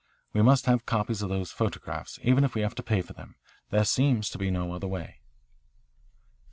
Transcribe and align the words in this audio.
We 0.33 0.41
must 0.41 0.65
have 0.65 0.87
copies 0.87 1.21
of 1.21 1.29
those 1.29 1.51
photographs, 1.51 2.17
even 2.23 2.43
if 2.43 2.55
we 2.55 2.61
have 2.61 2.73
to 2.73 2.81
pay 2.81 3.03
for 3.03 3.13
them. 3.13 3.35
There 3.69 3.85
seems 3.85 4.31
to 4.31 4.39
be 4.39 4.49
no 4.49 4.73
other 4.73 4.87
way." 4.87 5.19